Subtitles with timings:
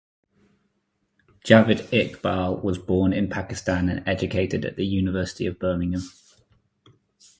[1.45, 6.01] Javaid Iqbal was born in Pakistan and educated at the University of Birmingham.